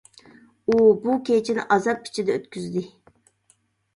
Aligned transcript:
ئۇ، 0.67 0.77
بۇ 1.01 1.17
كېچىنى 1.27 1.65
ئازاب 1.75 2.09
ئىچىدە 2.09 2.37
ئۆتكۈزدى. 2.39 2.83